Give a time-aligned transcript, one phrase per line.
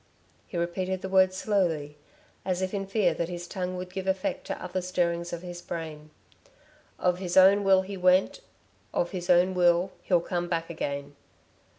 [0.47, 1.95] He repeated the word slowly
[2.43, 5.61] as if in fear that his tongue would give effect to other stirrings of his
[5.61, 6.09] brain.
[6.97, 8.39] "Of his own will he went
[8.95, 11.15] of his own will he'll come back again."